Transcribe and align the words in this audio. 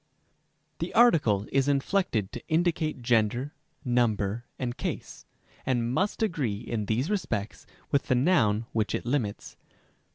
The 0.79 0.95
article 0.95 1.45
is 1.51 1.67
inflected 1.67 2.31
to 2.31 2.41
indicate 2.47 3.03
gender, 3.03 3.53
number, 3.85 4.45
and 4.57 4.75
case, 4.75 5.27
and 5.63 5.93
must 5.93 6.23
agree 6.23 6.57
in 6.61 6.87
these 6.87 7.11
respects 7.11 7.67
with 7.91 8.07
the 8.07 8.15
noun 8.15 8.65
which 8.71 8.95
it 8.95 9.05
limits. 9.05 9.57